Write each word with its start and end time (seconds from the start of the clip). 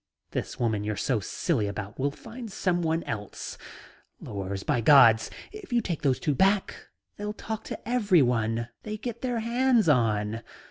This 0.31 0.59
woman 0.59 0.83
you're 0.83 0.95
so 0.95 1.19
silly 1.19 1.67
about 1.67 1.99
will 1.99 2.09
find 2.09 2.51
someone 2.51 3.03
else. 3.03 3.55
Lors, 4.19 4.63
by 4.63 4.77
the 4.77 4.81
gods, 4.85 5.29
if 5.51 5.71
you 5.71 5.79
take 5.79 6.01
those 6.01 6.19
two 6.19 6.33
back 6.33 6.87
they'll 7.17 7.33
talk 7.33 7.63
to 7.65 7.87
everyone 7.87 8.69
they 8.81 8.97
can 8.97 9.03
get 9.11 9.21
their 9.21 9.41
hands 9.41 9.87
on..." 9.87 10.41